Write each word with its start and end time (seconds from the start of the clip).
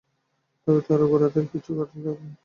তবে 0.63 0.81
তারাও 0.87 1.07
গোঁড়াদের 1.07 1.43
খুব 1.43 1.51
পিছু 1.51 1.71
লেগে 1.77 2.09
আছে। 2.11 2.27